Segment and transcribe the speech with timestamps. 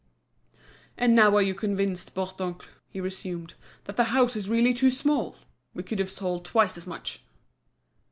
[0.97, 3.53] "And now are you convinced, Bourdoncle," he resumed,
[3.83, 5.35] "that the house is really too small?
[5.75, 7.23] We could have sold twice as much."